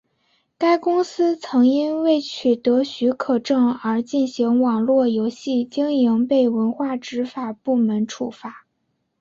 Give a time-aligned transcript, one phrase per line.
[0.57, 8.65] 该公司曾因未取得许可证而进行网络游戏经营被文化执法部门处罚。